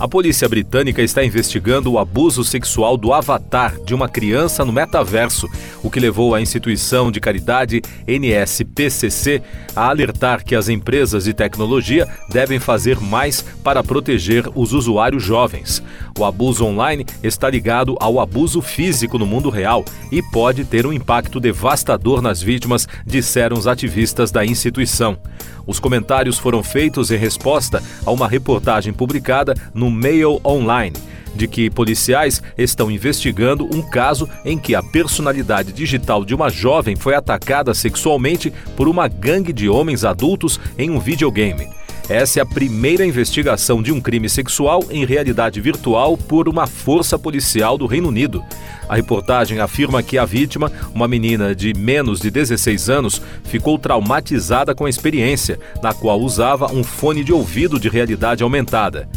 A 0.00 0.08
polícia 0.08 0.48
britânica 0.48 1.02
está 1.02 1.22
investigando 1.22 1.92
o 1.92 1.98
abuso 1.98 2.42
sexual 2.42 2.96
do 2.96 3.12
avatar 3.12 3.78
de 3.84 3.94
uma 3.94 4.08
criança 4.08 4.64
no 4.64 4.72
metaverso, 4.72 5.46
o 5.82 5.90
que 5.90 6.00
levou 6.00 6.34
a 6.34 6.40
instituição 6.40 7.12
de 7.12 7.20
caridade 7.20 7.82
NSPCC 8.06 9.42
a 9.76 9.90
alertar 9.90 10.42
que 10.42 10.56
as 10.56 10.70
empresas 10.70 11.24
de 11.24 11.34
tecnologia 11.34 12.08
devem 12.30 12.58
fazer 12.58 12.98
mais 12.98 13.42
para 13.62 13.84
proteger 13.84 14.48
os 14.54 14.72
usuários 14.72 15.22
jovens. 15.22 15.82
O 16.18 16.24
abuso 16.24 16.64
online 16.64 17.04
está 17.22 17.50
ligado 17.50 17.94
ao 18.00 18.20
abuso 18.20 18.62
físico 18.62 19.18
no 19.18 19.26
mundo 19.26 19.50
real 19.50 19.84
e 20.10 20.22
pode 20.22 20.64
ter 20.64 20.86
um 20.86 20.94
impacto 20.94 21.38
devastador 21.38 22.22
nas 22.22 22.40
vítimas, 22.40 22.88
disseram 23.04 23.54
os 23.54 23.66
ativistas 23.66 24.30
da 24.30 24.46
instituição. 24.46 25.18
Os 25.66 25.78
comentários 25.78 26.38
foram 26.38 26.62
feitos 26.62 27.10
em 27.10 27.16
resposta 27.16 27.82
a 28.04 28.10
uma 28.10 28.26
reportagem 28.26 28.92
publicada 28.92 29.54
no 29.74 29.89
Mail 29.90 30.40
Online 30.44 30.96
de 31.34 31.46
que 31.46 31.70
policiais 31.70 32.42
estão 32.56 32.90
investigando 32.90 33.64
um 33.64 33.82
caso 33.82 34.28
em 34.44 34.58
que 34.58 34.74
a 34.74 34.82
personalidade 34.82 35.72
digital 35.72 36.24
de 36.24 36.34
uma 36.34 36.50
jovem 36.50 36.96
foi 36.96 37.14
atacada 37.14 37.72
sexualmente 37.74 38.52
por 38.76 38.88
uma 38.88 39.08
gangue 39.08 39.52
de 39.52 39.68
homens 39.68 40.04
adultos 40.04 40.58
em 40.76 40.90
um 40.90 40.98
videogame. 40.98 41.68
Essa 42.08 42.40
é 42.40 42.42
a 42.42 42.46
primeira 42.46 43.06
investigação 43.06 43.80
de 43.80 43.92
um 43.92 44.00
crime 44.00 44.28
sexual 44.28 44.82
em 44.90 45.04
realidade 45.04 45.60
virtual 45.60 46.16
por 46.16 46.48
uma 46.48 46.66
força 46.66 47.16
policial 47.16 47.78
do 47.78 47.86
Reino 47.86 48.08
Unido. 48.08 48.44
A 48.88 48.96
reportagem 48.96 49.60
afirma 49.60 50.02
que 50.02 50.18
a 50.18 50.24
vítima, 50.24 50.72
uma 50.92 51.06
menina 51.06 51.54
de 51.54 51.72
menos 51.72 52.18
de 52.18 52.28
16 52.28 52.90
anos, 52.90 53.22
ficou 53.44 53.78
traumatizada 53.78 54.74
com 54.74 54.86
a 54.86 54.90
experiência, 54.90 55.60
na 55.80 55.94
qual 55.94 56.20
usava 56.20 56.74
um 56.74 56.82
fone 56.82 57.22
de 57.22 57.32
ouvido 57.32 57.78
de 57.78 57.88
realidade 57.88 58.42
aumentada. 58.42 59.08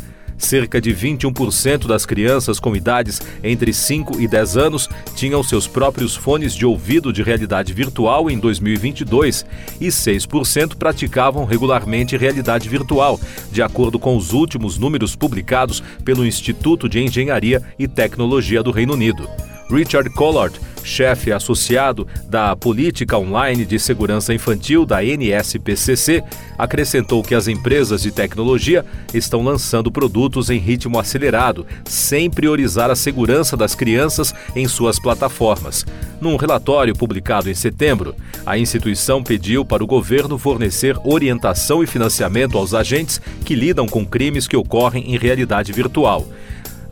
Cerca 0.44 0.82
de 0.82 0.94
21% 0.94 1.88
das 1.88 2.06
crianças 2.06 2.60
com 2.60 2.76
idades 2.76 3.22
entre 3.42 3.74
5 3.74 4.20
e 4.20 4.28
10 4.28 4.58
anos 4.58 4.90
tinham 5.16 5.42
seus 5.42 5.68
próprios 5.68 6.18
fones 6.18 6.54
de 6.54 6.66
ouvido 6.66 7.14
de 7.14 7.24
realidade 7.24 7.72
virtual 7.72 8.30
em 8.30 8.38
2022 8.38 9.46
e 9.80 9.88
6% 9.88 10.76
praticavam 10.76 11.46
regularmente 11.46 12.18
realidade 12.18 12.68
virtual, 12.68 13.18
de 13.54 13.62
acordo 13.62 13.98
com 13.98 14.18
os 14.18 14.34
últimos 14.34 14.78
números 14.78 15.16
publicados 15.16 15.82
pelo 16.04 16.26
Instituto 16.26 16.90
de 16.90 17.00
Engenharia 17.00 17.64
e 17.80 17.88
Tecnologia 17.88 18.62
do 18.62 18.70
Reino 18.70 18.96
Unido. 18.96 19.26
Richard 19.72 20.10
Collard, 20.10 20.60
chefe 20.84 21.32
associado 21.32 22.08
da 22.30 22.56
Política 22.56 23.18
Online 23.18 23.66
de 23.66 23.80
Segurança 23.80 24.34
Infantil 24.34 24.86
da 24.86 25.04
NSPCC, 25.04 26.24
acrescentou 26.58 27.24
que 27.24 27.36
as 27.36 27.48
empresas 27.48 28.02
de 28.02 28.12
tecnologia 28.12 28.86
estão 29.14 29.44
lançando 29.44 29.92
produtos 29.92 30.50
em 30.50 30.58
ritmo 30.58 31.00
acelerado, 31.00 31.66
sem 31.86 32.30
priorizar 32.30 32.90
a 32.92 32.96
segurança 32.96 33.58
das 33.58 33.76
crianças 33.76 34.34
em 34.56 34.68
suas 34.68 35.00
plataformas. 35.00 35.86
Num 36.22 36.36
relatório 36.36 36.96
publicado 36.96 37.50
em 37.50 37.54
setembro, 37.54 38.16
a 38.46 38.58
instituição 38.58 39.24
pediu 39.24 39.66
para 39.66 39.84
o 39.84 39.88
governo 39.88 40.38
fornecer 40.38 40.98
orientação 41.04 41.84
e 41.84 41.88
financiamento 41.88 42.58
aos 42.58 42.74
agentes 42.74 43.22
que 43.44 43.56
lidam 43.56 43.88
com 43.88 44.06
crimes 44.06 44.48
que 44.48 44.56
ocorrem 44.56 45.14
em 45.14 45.18
realidade 45.18 45.72
virtual. 45.72 46.26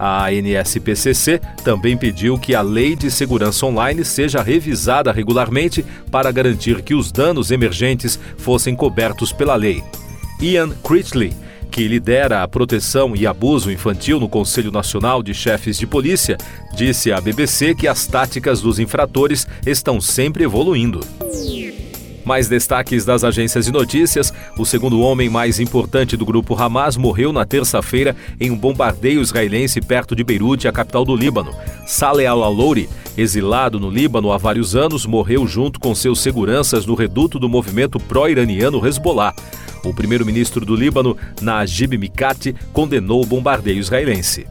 A 0.03 0.33
NSPCC 0.33 1.39
também 1.63 1.95
pediu 1.95 2.35
que 2.35 2.55
a 2.55 2.61
Lei 2.63 2.95
de 2.95 3.11
Segurança 3.11 3.67
Online 3.67 4.03
seja 4.03 4.41
revisada 4.41 5.11
regularmente 5.11 5.85
para 6.09 6.31
garantir 6.31 6.81
que 6.81 6.95
os 6.95 7.11
danos 7.11 7.51
emergentes 7.51 8.19
fossem 8.35 8.75
cobertos 8.75 9.31
pela 9.31 9.53
lei. 9.53 9.83
Ian 10.41 10.71
Critchley, 10.83 11.35
que 11.69 11.87
lidera 11.87 12.41
a 12.41 12.47
proteção 12.47 13.15
e 13.15 13.27
abuso 13.27 13.71
infantil 13.71 14.19
no 14.19 14.27
Conselho 14.27 14.71
Nacional 14.71 15.21
de 15.21 15.35
Chefes 15.35 15.77
de 15.77 15.85
Polícia, 15.85 16.35
disse 16.75 17.11
à 17.11 17.21
BBC 17.21 17.75
que 17.75 17.87
as 17.87 18.07
táticas 18.07 18.59
dos 18.59 18.79
infratores 18.79 19.45
estão 19.67 20.01
sempre 20.01 20.43
evoluindo. 20.43 21.01
Mais 22.31 22.47
destaques 22.47 23.03
das 23.03 23.25
agências 23.25 23.65
de 23.65 23.73
notícias: 23.73 24.33
o 24.57 24.65
segundo 24.65 25.01
homem 25.01 25.27
mais 25.27 25.59
importante 25.59 26.15
do 26.15 26.25
grupo 26.25 26.55
Hamas 26.55 26.95
morreu 26.95 27.33
na 27.33 27.43
terça-feira 27.43 28.15
em 28.39 28.49
um 28.49 28.57
bombardeio 28.57 29.21
israelense 29.21 29.81
perto 29.81 30.15
de 30.15 30.23
Beirute, 30.23 30.65
a 30.65 30.71
capital 30.71 31.03
do 31.03 31.13
Líbano. 31.13 31.53
Saleh 31.85 32.25
al-Alouri, 32.25 32.87
exilado 33.17 33.81
no 33.81 33.89
Líbano 33.89 34.31
há 34.31 34.37
vários 34.37 34.77
anos, 34.77 35.05
morreu 35.05 35.45
junto 35.45 35.77
com 35.77 35.93
seus 35.93 36.21
seguranças 36.21 36.85
no 36.85 36.95
reduto 36.95 37.37
do 37.37 37.49
movimento 37.49 37.99
pró-iraniano 37.99 38.87
Hezbollah. 38.87 39.35
O 39.83 39.93
primeiro-ministro 39.93 40.65
do 40.65 40.73
Líbano, 40.73 41.17
Najib 41.41 41.97
Mikati, 41.97 42.55
condenou 42.71 43.21
o 43.21 43.25
bombardeio 43.25 43.79
israelense 43.79 44.47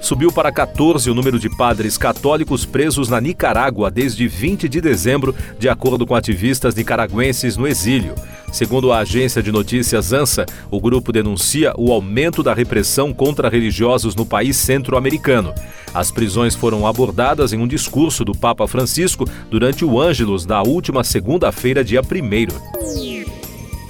subiu 0.00 0.32
para 0.32 0.50
14 0.50 1.10
o 1.10 1.14
número 1.14 1.38
de 1.38 1.48
padres 1.48 1.98
católicos 1.98 2.64
presos 2.64 3.08
na 3.08 3.20
Nicarágua 3.20 3.90
desde 3.90 4.26
20 4.26 4.68
de 4.68 4.80
dezembro, 4.80 5.34
de 5.58 5.68
acordo 5.68 6.06
com 6.06 6.14
ativistas 6.14 6.74
nicaragüenses 6.74 7.56
no 7.56 7.66
exílio. 7.66 8.14
Segundo 8.52 8.92
a 8.92 8.98
agência 8.98 9.42
de 9.42 9.52
notícias 9.52 10.12
ANSA, 10.12 10.44
o 10.70 10.80
grupo 10.80 11.12
denuncia 11.12 11.72
o 11.78 11.92
aumento 11.92 12.42
da 12.42 12.52
repressão 12.52 13.12
contra 13.12 13.48
religiosos 13.48 14.16
no 14.16 14.26
país 14.26 14.56
centro-americano. 14.56 15.54
As 15.94 16.10
prisões 16.10 16.54
foram 16.54 16.86
abordadas 16.86 17.52
em 17.52 17.58
um 17.58 17.68
discurso 17.68 18.24
do 18.24 18.32
Papa 18.32 18.66
Francisco 18.66 19.24
durante 19.50 19.84
o 19.84 20.00
Ângelus 20.00 20.44
da 20.44 20.62
última 20.62 21.04
segunda-feira, 21.04 21.84
dia 21.84 22.00
1. 22.00 23.09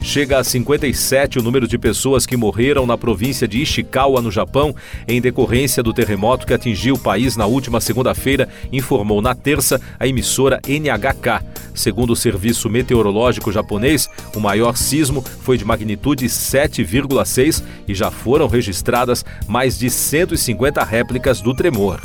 Chega 0.02 0.38
a 0.38 0.44
57 0.44 1.38
o 1.38 1.42
número 1.42 1.68
de 1.68 1.78
pessoas 1.78 2.24
que 2.24 2.36
morreram 2.36 2.86
na 2.86 2.96
província 2.96 3.46
de 3.46 3.60
Ishikawa, 3.60 4.22
no 4.22 4.30
Japão, 4.30 4.74
em 5.06 5.20
decorrência 5.20 5.82
do 5.82 5.92
terremoto 5.92 6.46
que 6.46 6.54
atingiu 6.54 6.94
o 6.94 6.98
país 6.98 7.36
na 7.36 7.46
última 7.46 7.80
segunda-feira, 7.80 8.48
informou 8.72 9.20
na 9.20 9.34
terça 9.34 9.80
a 9.98 10.08
emissora 10.08 10.60
NHK. 10.66 11.44
Segundo 11.74 12.14
o 12.14 12.16
Serviço 12.16 12.68
Meteorológico 12.68 13.52
Japonês, 13.52 14.08
o 14.34 14.40
maior 14.40 14.76
sismo 14.76 15.22
foi 15.42 15.58
de 15.58 15.64
magnitude 15.64 16.26
7,6 16.26 17.62
e 17.86 17.94
já 17.94 18.10
foram 18.10 18.48
registradas 18.48 19.24
mais 19.46 19.78
de 19.78 19.90
150 19.90 20.82
réplicas 20.82 21.40
do 21.40 21.54
tremor. 21.54 22.00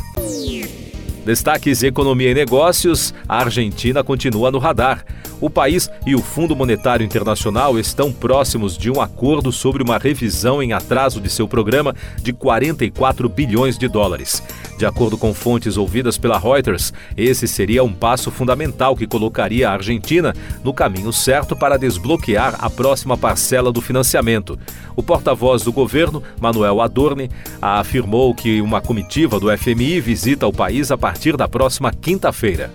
Destaques 1.25 1.81
Economia 1.81 2.30
e 2.30 2.36
Negócios: 2.36 3.12
a 3.28 3.40
Argentina 3.40 4.03
continua 4.03 4.52
no 4.52 4.59
radar. 4.59 5.03
O 5.41 5.50
país 5.50 5.90
e 6.06 6.16
o 6.16 6.22
Fundo 6.22 6.56
Monetário 6.56 7.06
Internacional 7.06 7.78
estão 7.78 8.12
próximos 8.12 8.78
de 8.78 8.90
um 8.90 9.02
acordo 9.02 9.52
sobre 9.52 9.84
uma 9.84 9.97
revisão 9.97 10.63
em 10.63 10.72
atraso 10.72 11.19
de 11.19 11.30
seu 11.30 11.47
programa 11.47 11.94
de 12.22 12.31
44 12.31 13.28
bilhões 13.28 13.78
de 13.78 13.88
dólares. 13.88 14.41
De 14.78 14.86
acordo 14.86 15.18
com 15.18 15.34
fontes 15.34 15.78
ouvidas 15.78 16.18
pela 16.18 16.38
Reuters, 16.38 16.94
esse 17.18 17.47
seria 17.47 17.84
um 17.84 17.92
passo 17.92 18.31
fundamental 18.31 18.96
que 18.96 19.07
colocaria 19.07 19.69
a 19.69 19.74
Argentina 19.74 20.34
no 20.63 20.74
caminho 20.74 21.12
certo 21.12 21.56
para 21.56 21.78
desbloquear 21.78 22.56
a 22.59 22.69
próxima 22.69 23.18
parcela 23.18 23.72
do 23.72 23.81
financiamento. 23.81 24.57
O 24.96 25.03
porta-voz 25.03 25.63
do 25.63 25.72
governo, 25.72 26.24
Manuel 26.40 26.81
Adorni, 26.81 27.30
afirmou 27.62 28.34
que 28.34 28.62
uma 28.62 28.80
comitiva 28.80 29.40
do 29.40 29.56
FMI 29.57 30.00
visita 30.00 30.47
o 30.47 30.53
país 30.53 30.92
a 30.92 30.97
partir 30.97 31.14
da 31.37 31.47
próxima 31.47 31.91
quinta-feira. 31.91 32.71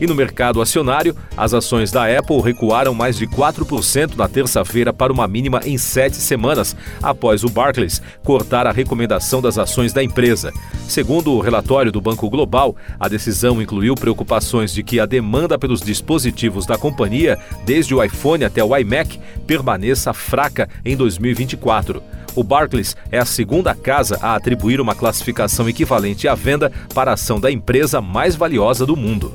E 0.00 0.06
no 0.06 0.14
mercado 0.14 0.62
acionário, 0.62 1.14
as 1.36 1.52
ações 1.52 1.90
da 1.90 2.06
Apple 2.06 2.40
recuaram 2.40 2.94
mais 2.94 3.18
de 3.18 3.26
4% 3.26 4.16
na 4.16 4.26
terça-feira 4.26 4.94
para 4.94 5.12
uma 5.12 5.28
mínima 5.28 5.60
em 5.62 5.76
sete 5.76 6.16
semanas, 6.16 6.74
após 7.02 7.44
o 7.44 7.50
Barclays 7.50 8.00
cortar 8.24 8.66
a 8.66 8.72
recomendação 8.72 9.42
das 9.42 9.58
ações 9.58 9.92
da 9.92 10.02
empresa. 10.02 10.52
Segundo 10.88 11.32
o 11.32 11.40
relatório 11.40 11.92
do 11.92 12.00
Banco 12.00 12.30
Global, 12.30 12.74
a 12.98 13.08
decisão 13.08 13.60
incluiu 13.60 13.94
preocupações 13.94 14.72
de 14.72 14.82
que 14.82 14.98
a 14.98 15.04
demanda 15.04 15.58
pelos 15.58 15.82
dispositivos 15.82 16.64
da 16.64 16.78
companhia, 16.78 17.38
desde 17.66 17.94
o 17.94 18.02
iPhone 18.02 18.44
até 18.44 18.64
o 18.64 18.74
iMac, 18.74 19.20
permaneça 19.46 20.14
fraca 20.14 20.66
em 20.82 20.96
2024. 20.96 22.02
O 22.34 22.44
Barclays 22.44 22.96
é 23.10 23.18
a 23.18 23.24
segunda 23.24 23.74
casa 23.74 24.18
a 24.20 24.34
atribuir 24.34 24.80
uma 24.80 24.94
classificação 24.94 25.68
equivalente 25.68 26.28
à 26.28 26.34
venda 26.34 26.70
para 26.94 27.10
a 27.10 27.14
ação 27.14 27.40
da 27.40 27.50
empresa 27.50 28.00
mais 28.00 28.36
valiosa 28.36 28.86
do 28.86 28.96
mundo. 28.96 29.32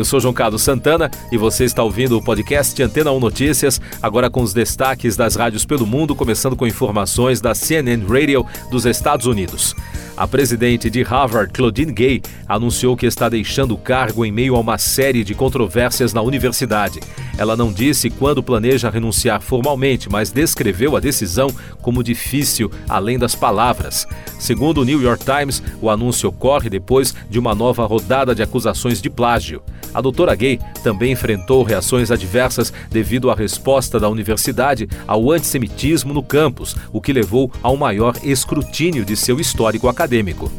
Eu 0.00 0.04
sou 0.06 0.18
João 0.18 0.32
Carlos 0.32 0.62
Santana 0.62 1.10
e 1.30 1.36
você 1.36 1.66
está 1.66 1.82
ouvindo 1.82 2.16
o 2.16 2.22
podcast 2.22 2.82
Antena 2.82 3.12
1 3.12 3.20
Notícias, 3.20 3.78
agora 4.02 4.30
com 4.30 4.40
os 4.40 4.54
destaques 4.54 5.14
das 5.14 5.36
rádios 5.36 5.66
pelo 5.66 5.86
mundo, 5.86 6.16
começando 6.16 6.56
com 6.56 6.66
informações 6.66 7.38
da 7.38 7.54
CNN 7.54 8.02
Radio 8.06 8.46
dos 8.70 8.86
Estados 8.86 9.26
Unidos. 9.26 9.76
A 10.16 10.26
presidente 10.26 10.88
de 10.88 11.02
Harvard, 11.02 11.52
Claudine 11.52 11.92
Gay, 11.92 12.22
anunciou 12.48 12.96
que 12.96 13.04
está 13.04 13.28
deixando 13.28 13.74
o 13.74 13.78
cargo 13.78 14.24
em 14.24 14.32
meio 14.32 14.56
a 14.56 14.60
uma 14.60 14.78
série 14.78 15.22
de 15.22 15.34
controvérsias 15.34 16.14
na 16.14 16.22
universidade. 16.22 17.00
Ela 17.38 17.56
não 17.56 17.72
disse 17.72 18.10
quando 18.10 18.42
planeja 18.42 18.90
renunciar 18.90 19.40
formalmente, 19.40 20.10
mas 20.10 20.30
descreveu 20.30 20.96
a 20.96 21.00
decisão 21.00 21.50
como 21.80 22.02
difícil, 22.02 22.70
além 22.88 23.18
das 23.18 23.34
palavras. 23.34 24.06
Segundo 24.38 24.80
o 24.80 24.84
New 24.84 25.00
York 25.00 25.24
Times, 25.24 25.62
o 25.80 25.88
anúncio 25.88 26.28
ocorre 26.28 26.68
depois 26.68 27.14
de 27.28 27.38
uma 27.38 27.54
nova 27.54 27.86
rodada 27.86 28.34
de 28.34 28.42
acusações 28.42 29.00
de 29.00 29.08
plágio. 29.08 29.62
A 29.92 30.00
doutora 30.00 30.34
Gay 30.34 30.58
também 30.82 31.12
enfrentou 31.12 31.62
reações 31.62 32.10
adversas 32.10 32.72
devido 32.90 33.30
à 33.30 33.34
resposta 33.34 33.98
da 33.98 34.08
universidade 34.08 34.88
ao 35.06 35.30
antissemitismo 35.30 36.14
no 36.14 36.22
campus, 36.22 36.76
o 36.92 37.00
que 37.00 37.12
levou 37.12 37.50
ao 37.62 37.76
maior 37.76 38.14
escrutínio 38.22 39.04
de 39.04 39.16
seu 39.16 39.40
histórico 39.40 39.88
acadêmico. 39.88 40.50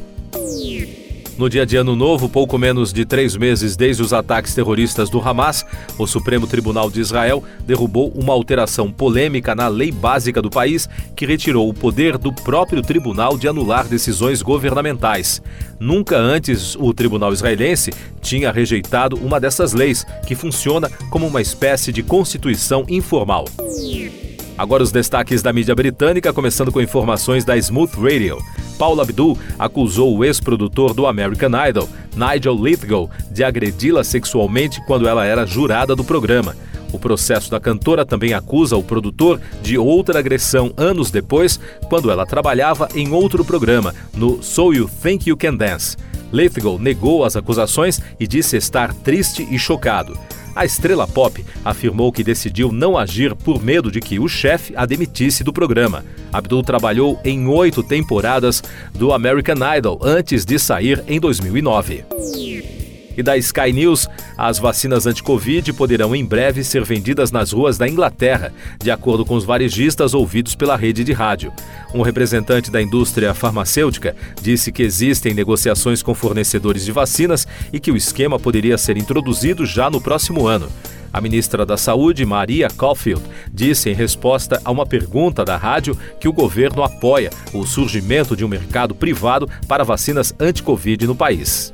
No 1.41 1.49
dia 1.49 1.65
de 1.65 1.75
Ano 1.75 1.95
Novo, 1.95 2.29
pouco 2.29 2.55
menos 2.55 2.93
de 2.93 3.03
três 3.03 3.35
meses 3.35 3.75
desde 3.75 4.03
os 4.03 4.13
ataques 4.13 4.53
terroristas 4.53 5.09
do 5.09 5.19
Hamas, 5.19 5.65
o 5.97 6.05
Supremo 6.05 6.45
Tribunal 6.45 6.87
de 6.91 7.01
Israel 7.01 7.43
derrubou 7.65 8.11
uma 8.13 8.31
alteração 8.31 8.91
polêmica 8.91 9.55
na 9.55 9.67
lei 9.67 9.91
básica 9.91 10.39
do 10.39 10.51
país 10.51 10.87
que 11.15 11.25
retirou 11.25 11.67
o 11.67 11.73
poder 11.73 12.15
do 12.19 12.31
próprio 12.31 12.83
tribunal 12.83 13.39
de 13.39 13.47
anular 13.47 13.87
decisões 13.87 14.43
governamentais. 14.43 15.41
Nunca 15.79 16.15
antes 16.15 16.75
o 16.75 16.93
tribunal 16.93 17.33
israelense 17.33 17.91
tinha 18.21 18.51
rejeitado 18.51 19.15
uma 19.15 19.39
dessas 19.39 19.73
leis, 19.73 20.05
que 20.27 20.35
funciona 20.35 20.91
como 21.09 21.25
uma 21.25 21.41
espécie 21.41 21.91
de 21.91 22.03
constituição 22.03 22.85
informal. 22.87 23.45
Agora 24.57 24.83
os 24.83 24.91
destaques 24.91 25.41
da 25.41 25.53
mídia 25.53 25.73
britânica, 25.73 26.33
começando 26.33 26.71
com 26.71 26.81
informações 26.81 27.43
da 27.43 27.57
Smooth 27.57 27.93
Radio. 27.99 28.37
Paula 28.77 29.03
Abdul 29.03 29.37
acusou 29.57 30.17
o 30.17 30.25
ex-produtor 30.25 30.93
do 30.93 31.07
American 31.07 31.51
Idol, 31.67 31.89
Nigel 32.15 32.55
Lithgow, 32.55 33.09
de 33.31 33.43
agredi-la 33.43 34.03
sexualmente 34.03 34.83
quando 34.85 35.07
ela 35.07 35.25
era 35.25 35.45
jurada 35.45 35.95
do 35.95 36.03
programa. 36.03 36.55
O 36.91 36.99
processo 36.99 37.49
da 37.49 37.59
cantora 37.59 38.05
também 38.05 38.33
acusa 38.33 38.75
o 38.75 38.83
produtor 38.83 39.39
de 39.61 39.77
outra 39.77 40.19
agressão 40.19 40.73
anos 40.75 41.09
depois, 41.09 41.59
quando 41.87 42.11
ela 42.11 42.25
trabalhava 42.25 42.89
em 42.93 43.11
outro 43.13 43.45
programa, 43.45 43.95
no 44.13 44.43
So 44.43 44.73
You 44.73 44.89
Think 45.01 45.29
You 45.29 45.37
Can 45.37 45.55
Dance. 45.55 45.95
Lithgow 46.33 46.77
negou 46.77 47.23
as 47.23 47.35
acusações 47.35 48.01
e 48.19 48.27
disse 48.27 48.57
estar 48.57 48.93
triste 48.93 49.47
e 49.49 49.57
chocado. 49.57 50.17
A 50.55 50.65
estrela 50.65 51.07
pop 51.07 51.43
afirmou 51.63 52.11
que 52.11 52.23
decidiu 52.23 52.71
não 52.71 52.97
agir 52.97 53.35
por 53.35 53.63
medo 53.63 53.91
de 53.91 54.01
que 54.01 54.19
o 54.19 54.27
chefe 54.27 54.73
a 54.75 54.85
demitisse 54.85 55.43
do 55.43 55.53
programa. 55.53 56.03
Abdul 56.31 56.63
trabalhou 56.63 57.19
em 57.23 57.47
oito 57.47 57.81
temporadas 57.83 58.61
do 58.93 59.13
American 59.13 59.57
Idol 59.77 59.99
antes 60.03 60.45
de 60.45 60.59
sair 60.59 61.03
em 61.07 61.19
2009. 61.19 62.05
E 63.17 63.21
da 63.21 63.37
Sky 63.37 63.73
News, 63.73 64.07
as 64.37 64.57
vacinas 64.57 65.05
anti-Covid 65.05 65.73
poderão 65.73 66.15
em 66.15 66.25
breve 66.25 66.63
ser 66.63 66.83
vendidas 66.83 67.31
nas 67.31 67.51
ruas 67.51 67.77
da 67.77 67.87
Inglaterra, 67.87 68.53
de 68.81 68.89
acordo 68.89 69.25
com 69.25 69.35
os 69.35 69.43
varejistas 69.43 70.13
ouvidos 70.13 70.55
pela 70.55 70.75
rede 70.75 71.03
de 71.03 71.11
rádio. 71.11 71.51
Um 71.93 72.01
representante 72.01 72.71
da 72.71 72.81
indústria 72.81 73.33
farmacêutica 73.33 74.15
disse 74.41 74.71
que 74.71 74.83
existem 74.83 75.33
negociações 75.33 76.01
com 76.01 76.13
fornecedores 76.13 76.85
de 76.85 76.91
vacinas 76.91 77.47
e 77.73 77.79
que 77.79 77.91
o 77.91 77.97
esquema 77.97 78.39
poderia 78.39 78.77
ser 78.77 78.97
introduzido 78.97 79.65
já 79.65 79.89
no 79.89 79.99
próximo 79.99 80.47
ano. 80.47 80.69
A 81.13 81.19
ministra 81.19 81.65
da 81.65 81.75
Saúde, 81.75 82.25
Maria 82.25 82.69
Caulfield, 82.69 83.21
disse 83.53 83.89
em 83.89 83.93
resposta 83.93 84.61
a 84.63 84.71
uma 84.71 84.85
pergunta 84.85 85.43
da 85.43 85.57
rádio 85.57 85.97
que 86.19 86.27
o 86.27 86.33
governo 86.33 86.83
apoia 86.83 87.29
o 87.53 87.65
surgimento 87.65 88.35
de 88.35 88.45
um 88.45 88.47
mercado 88.47 88.95
privado 88.95 89.49
para 89.67 89.83
vacinas 89.83 90.33
anti-Covid 90.39 91.05
no 91.05 91.15
país. 91.15 91.73